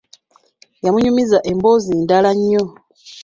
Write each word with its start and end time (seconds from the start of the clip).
Yamunyumiza 0.83 1.37
emboozi 1.51 1.91
ndala 2.03 2.31
nnyo. 2.37 2.63